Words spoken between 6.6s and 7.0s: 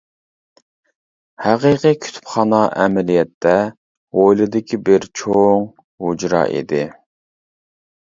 ئىدى.